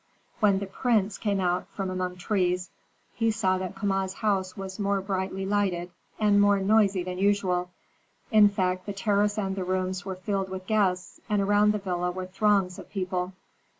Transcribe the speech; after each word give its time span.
When 0.39 0.57
the 0.57 0.65
prince 0.65 1.19
came 1.19 1.39
out 1.39 1.67
from 1.75 1.91
among 1.91 2.15
trees, 2.17 2.71
he 3.13 3.29
saw 3.29 3.59
that 3.59 3.75
Kama's 3.75 4.13
house 4.15 4.57
was 4.57 4.79
more 4.79 4.99
brightly 4.99 5.45
lighted 5.45 5.91
and 6.19 6.41
more 6.41 6.59
noisy 6.59 7.03
than 7.03 7.19
usual. 7.19 7.69
In 8.31 8.49
fact, 8.49 8.87
the 8.87 8.93
terrace 8.93 9.37
and 9.37 9.55
the 9.55 9.63
rooms 9.63 10.03
were 10.03 10.15
filled 10.15 10.49
with 10.49 10.65
guests, 10.65 11.19
and 11.29 11.39
around 11.39 11.71
the 11.71 11.77
villa 11.77 12.09
were 12.09 12.25
throngs 12.25 12.79
of 12.79 12.89
people. 12.89 13.33